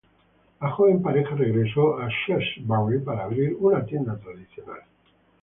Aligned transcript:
La 0.61 0.71
joven 0.71 0.99
pareja 1.03 1.35
regresó 1.35 1.99
a 1.99 2.09
Shrewsbury 2.09 3.01
para 3.01 3.25
abrir 3.25 3.55
una 3.59 3.85
tienda 3.85 4.17
tradicional. 4.17 4.79